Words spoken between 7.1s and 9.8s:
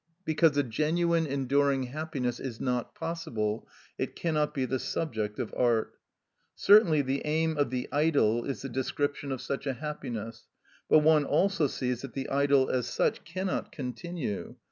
aim of the idyll is the description of such a